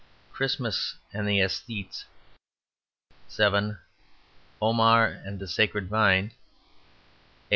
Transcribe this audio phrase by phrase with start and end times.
[0.33, 2.05] Christmas and the Esthetes
[3.27, 3.77] 7.
[4.59, 6.33] Omar and the Sacred Vine 8.